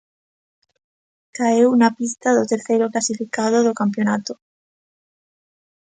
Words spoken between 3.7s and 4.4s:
campionato.